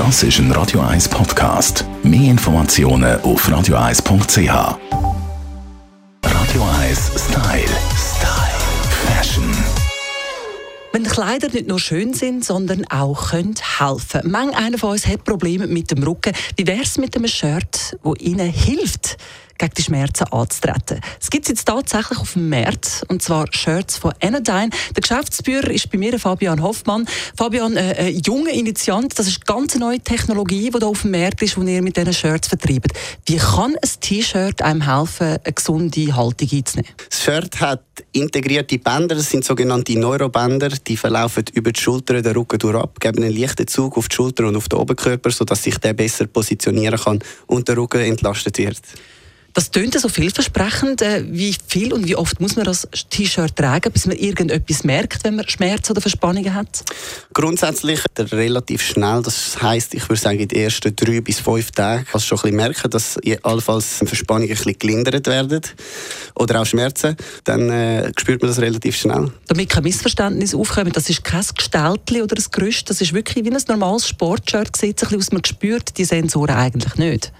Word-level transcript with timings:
Das 0.00 0.22
ist 0.22 0.38
ein 0.38 0.50
Radio 0.52 0.80
1 0.80 1.10
Podcast. 1.10 1.84
Mehr 2.02 2.30
Informationen 2.30 3.20
auf 3.20 3.46
radio1.ch. 3.46 4.48
Radio 6.24 6.62
1 6.80 7.12
Style. 7.16 7.68
Style. 7.98 8.60
Fashion. 9.04 9.44
Wenn 10.94 11.02
Kleider 11.04 11.50
nicht 11.50 11.68
nur 11.68 11.78
schön 11.78 12.14
sind, 12.14 12.46
sondern 12.46 12.86
auch 12.86 13.32
können 13.32 13.56
helfen. 13.78 14.22
Manch 14.24 14.56
einer 14.56 14.78
von 14.78 14.92
uns 14.92 15.06
hat 15.06 15.24
Probleme 15.24 15.66
mit 15.66 15.90
dem 15.90 16.02
Rücken. 16.02 16.32
Wie 16.56 16.66
wäre 16.66 16.82
es 16.82 16.96
mit 16.96 17.14
einem 17.14 17.28
Shirt, 17.28 17.98
das 18.02 18.14
ihnen 18.20 18.50
hilft? 18.50 19.18
Gegen 19.60 19.74
die 19.76 19.82
Schmerzen 19.82 20.24
anzutreten. 20.24 21.00
Es 21.20 21.30
gibt 21.30 21.48
jetzt 21.48 21.66
tatsächlich 21.66 22.18
auf 22.18 22.32
dem 22.32 22.48
Markt, 22.48 23.04
und 23.08 23.22
zwar 23.22 23.46
Shirts 23.50 23.98
von 23.98 24.12
Anodyne. 24.20 24.70
Der 24.96 25.02
Geschäftsführer 25.02 25.70
ist 25.70 25.90
bei 25.90 25.98
mir 25.98 26.18
Fabian 26.18 26.62
Hoffmann. 26.62 27.06
Fabian, 27.36 27.76
äh, 27.76 27.94
ein 27.98 28.20
junger 28.24 28.52
Initiant, 28.52 29.18
das 29.18 29.26
ist 29.28 29.42
eine 29.46 29.58
ganz 29.58 29.74
neue 29.76 30.00
Technologie, 30.00 30.70
die 30.70 30.78
hier 30.78 30.86
auf 30.86 31.02
dem 31.02 31.10
Markt 31.10 31.42
ist, 31.42 31.56
die 31.56 31.74
ihr 31.74 31.82
mit 31.82 31.96
diesen 31.96 32.14
Shirts 32.14 32.48
vertreibt. 32.48 32.92
Wie 33.26 33.36
kann 33.36 33.74
ein 33.76 34.00
T-Shirt 34.00 34.62
einem 34.62 34.86
helfen, 34.86 35.38
eine 35.44 35.52
gesunde 35.54 36.16
Haltung 36.16 36.48
einzunehmen? 36.50 36.92
Das 37.10 37.22
Shirt 37.22 37.60
hat 37.60 37.84
integrierte 38.12 38.78
Bänder, 38.78 39.14
das 39.14 39.28
sind 39.28 39.44
sogenannte 39.44 39.98
Neurobänder, 39.98 40.70
die 40.70 40.96
verlaufen 40.96 41.44
über 41.52 41.70
die 41.70 41.80
Schulter, 41.80 42.22
den 42.22 42.32
Rücken 42.32 42.58
durch 42.58 42.76
ab, 42.76 42.98
geben 42.98 43.22
einen 43.22 43.36
leichten 43.36 43.66
Zug 43.66 43.98
auf 43.98 44.08
die 44.08 44.16
Schulter 44.16 44.46
und 44.46 44.56
auf 44.56 44.68
den 44.68 44.78
Oberkörper, 44.78 45.30
sodass 45.30 45.62
sich 45.62 45.76
der 45.78 45.92
besser 45.92 46.26
positionieren 46.26 46.98
kann 46.98 47.18
und 47.46 47.68
der 47.68 47.76
Rücken 47.76 48.00
entlastet 48.00 48.56
wird. 48.56 48.80
Das 49.54 49.70
tönt 49.70 49.98
so 49.98 50.08
vielversprechend. 50.08 51.02
Äh, 51.02 51.24
wie 51.28 51.54
viel 51.66 51.92
und 51.92 52.06
wie 52.06 52.16
oft 52.16 52.40
muss 52.40 52.56
man 52.56 52.64
das 52.64 52.86
T-Shirt 53.10 53.56
tragen, 53.56 53.92
bis 53.92 54.06
man 54.06 54.16
irgendetwas 54.16 54.84
merkt, 54.84 55.24
wenn 55.24 55.36
man 55.36 55.48
Schmerzen 55.48 55.92
oder 55.92 56.00
Verspannungen 56.00 56.54
hat? 56.54 56.84
Grundsätzlich 57.34 58.00
relativ 58.18 58.82
schnell. 58.82 59.22
Das 59.22 59.60
heißt, 59.60 59.94
ich 59.94 60.08
würde 60.08 60.20
sagen, 60.20 60.38
in 60.38 60.48
den 60.48 60.60
ersten 60.60 60.94
drei 60.94 61.20
bis 61.20 61.40
fünf 61.40 61.72
Tagen 61.72 62.06
kannst 62.10 62.30
du 62.30 62.36
schon 62.36 62.50
ein 62.50 62.56
bisschen 62.56 62.56
merken, 62.56 62.90
dass 62.90 63.18
allenfalls 63.42 64.02
Verspannungen 64.04 64.50
ein 64.50 64.56
bisschen 64.56 64.78
gelindert 64.78 65.26
werden 65.26 65.60
oder 66.34 66.60
auch 66.60 66.66
Schmerzen. 66.66 67.16
Dann 67.44 67.70
äh, 67.70 68.12
spürt 68.18 68.42
man 68.42 68.50
das 68.50 68.60
relativ 68.60 68.96
schnell. 68.96 69.32
Damit 69.48 69.68
kein 69.68 69.82
Missverständnis 69.82 70.54
aufkommen, 70.54 70.92
das 70.92 71.10
ist 71.10 71.24
kein 71.24 71.44
Gestaltli 71.56 72.22
oder 72.22 72.36
ein 72.36 72.44
Gerüst, 72.50 72.88
das 72.88 73.00
ist 73.00 73.12
wirklich 73.12 73.44
wie 73.44 73.50
ein 73.50 73.62
normales 73.68 74.08
Sportshirt. 74.08 74.76
Sieht 74.76 75.00
sich 75.00 75.14
aus, 75.14 75.32
man 75.32 75.44
spürt 75.44 75.96
die 75.98 76.04
Sensoren 76.04 76.56
eigentlich 76.56 76.94
nicht. 76.96 77.32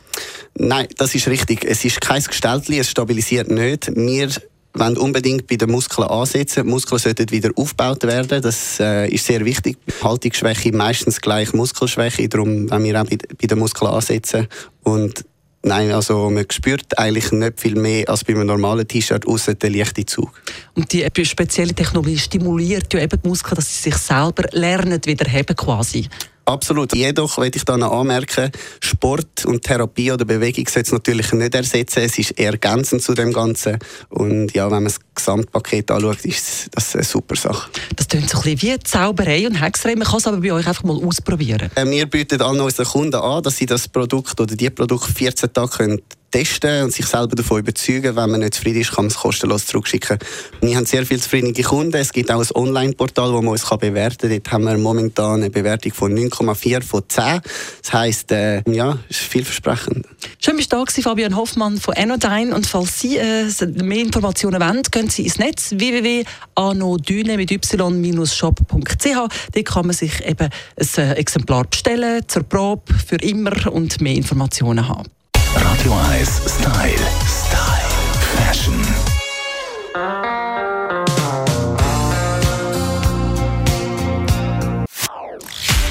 Nein, 0.57 0.87
das 0.97 1.15
ist 1.15 1.29
richtig. 1.29 1.65
Es 1.65 1.85
ist 1.85 2.01
kein 2.01 2.23
Gestelltli, 2.23 2.79
es 2.79 2.91
stabilisiert 2.91 3.51
nicht. 3.51 3.91
Wir 3.95 4.31
wollen 4.75 4.97
unbedingt 4.97 5.47
bei 5.47 5.57
den 5.57 5.71
Muskeln 5.71 6.09
ansetzen. 6.09 6.65
Die 6.65 6.71
Muskeln 6.71 6.99
sollten 6.99 7.31
wieder 7.31 7.51
aufgebaut 7.57 8.03
werden. 8.05 8.43
Das 8.43 8.79
äh, 8.81 9.09
ist 9.09 9.27
sehr 9.27 9.45
wichtig. 9.45 9.77
Haltungsschwäche 10.03 10.73
meistens 10.73 11.21
gleich 11.21 11.53
Muskelschwäche. 11.53 12.29
Darum 12.29 12.71
wollen 12.71 12.85
wir 12.85 13.01
auch 13.01 13.07
bei, 13.07 13.19
bei 13.41 13.47
den 13.47 13.59
Muskeln 13.59 13.91
ansetzen. 13.91 14.47
Und 14.83 15.25
Nein, 15.63 15.93
also 15.93 16.31
man 16.31 16.47
spürt 16.51 16.99
eigentlich 16.99 17.33
nicht 17.33 17.61
viel 17.61 17.75
mehr 17.75 18.09
als 18.09 18.25
bei 18.25 18.33
einem 18.33 18.47
normalen 18.47 18.89
T-Shirt, 18.89 19.27
außer 19.27 19.55
der 19.55 19.69
leichte 19.69 20.07
Zug. 20.07 20.33
Und 20.75 20.91
die 20.91 21.05
spezielle 21.25 21.75
Technologie 21.75 22.17
stimuliert 22.17 22.93
ja 22.95 23.01
eben 23.01 23.21
die 23.23 23.29
Muskeln, 23.29 23.57
dass 23.57 23.67
sie 23.67 23.91
sich 23.91 23.97
selber 23.97 24.45
lernen, 24.53 25.01
wieder 25.05 25.31
heben 25.31 25.55
quasi. 25.55 26.09
Absolut. 26.51 26.93
Jedoch 26.95 27.39
möchte 27.39 27.59
ich 27.59 27.65
da 27.65 27.77
noch 27.77 27.93
anmerken, 27.93 28.51
Sport 28.81 29.45
und 29.45 29.63
Therapie 29.63 30.11
oder 30.11 30.25
Bewegung 30.25 30.67
sollte 30.67 30.89
es 30.89 30.93
natürlich 30.93 31.33
nicht 31.33 31.55
ersetzen. 31.55 32.01
Es 32.03 32.19
ist 32.19 32.39
ergänzend 32.39 33.03
zu 33.03 33.15
dem 33.15 33.33
Ganzen. 33.33 33.79
Und 34.09 34.53
ja, 34.53 34.65
wenn 34.67 34.83
man 34.83 34.85
das 34.85 34.99
Gesamtpaket 35.21 35.91
anschaut, 35.91 36.25
ist 36.25 36.69
das 36.73 36.95
eine 36.95 37.05
super 37.05 37.37
Sache. 37.37 37.71
Das 37.97 38.09
klingt 38.09 38.29
so 38.31 38.39
ein 38.39 38.57
bisschen 38.57 38.77
wie 38.77 38.83
Zauberei 38.83 39.47
und 39.47 39.55
Hexerei. 39.55 39.95
Man 39.97 40.07
kann 40.07 40.19
es 40.19 40.27
aber 40.27 40.39
bei 40.39 40.53
euch 40.53 40.67
einfach 40.67 40.85
mal 40.85 40.97
ausprobieren. 41.05 41.71
Äh, 41.75 41.87
wir 41.87 42.07
bieten 42.07 42.41
allen 42.41 42.61
unseren 42.61 42.87
Kunden 42.87 43.17
an, 43.17 43.43
dass 43.43 43.57
sie 43.57 43.67
das 43.67 43.89
Produkt 43.89 44.41
oder 44.41 44.57
die 44.57 44.71
Produkte 44.71 45.13
14 45.13 45.53
Tage 45.53 45.69
können 45.69 46.03
testen 46.31 46.85
und 46.85 46.93
sich 46.93 47.07
selber 47.07 47.35
davon 47.35 47.61
überzeugen. 47.61 48.17
Wenn 48.17 48.31
man 48.31 48.41
nicht 48.41 48.55
zufrieden 48.55 48.81
ist, 48.81 48.93
kann 48.93 49.05
man 49.05 49.11
es 49.11 49.17
kostenlos 49.17 49.67
zurückschicken. 49.67 50.19
Wir 50.61 50.77
haben 50.77 50.87
sehr 50.87 51.05
viele 51.05 51.21
zufriedene 51.21 51.53
Kunden. 51.53 51.97
Es 51.97 52.13
gibt 52.13 52.31
auch 52.31 52.41
ein 52.41 52.51
Online-Portal, 52.55 53.33
wo 53.33 53.43
man 53.43 53.53
uns 53.53 53.69
bewerten 53.69 54.29
kann. 54.29 54.31
Dort 54.31 54.53
haben 54.53 54.65
wir 54.65 54.79
momentan 54.79 55.41
eine 55.41 55.51
Bewertung 55.51 55.93
von 55.93 56.15
9,4 56.17 56.83
von 56.83 57.03
10. 57.07 57.41
Das 57.83 57.93
heisst, 57.93 58.33
äh, 58.33 58.63
ja, 58.71 58.99
ist 59.09 59.21
vielversprechend. 59.21 60.07
Schön, 60.43 60.57
dass 60.57 60.69
du 60.69 60.83
da 60.83 61.03
Fabian 61.03 61.37
Hoffmann 61.37 61.77
von 61.77 61.93
Anodyne. 61.95 62.55
Und 62.55 62.67
falls 62.67 62.99
Sie 62.99 63.19
äh, 63.19 63.45
mehr 63.83 63.99
Informationen 64.01 64.59
wollen, 64.59 64.83
gehen 64.91 65.11
Sie 65.11 65.25
ins 65.25 65.39
Netz 65.39 65.73
www.anodyne 65.73 67.37
mit 67.37 67.51
y-shop.ch. 67.51 69.05
Dort 69.05 69.67
kann 69.67 69.87
man 69.87 69.95
sich 69.95 70.25
eben 70.25 70.49
ein 70.49 70.89
äh, 70.97 71.13
Exemplar 71.13 71.65
bestellen, 71.65 72.23
zur 72.27 72.45
Probe, 72.45 72.95
für 72.95 73.17
immer 73.17 73.71
und 73.71 74.01
mehr 74.01 74.15
Informationen 74.15 74.89
haben. 74.89 75.11
Radio 75.57 75.93
1 76.11 76.41
Style. 76.47 76.95
Style. 77.27 77.91
Fashion. 78.39 78.81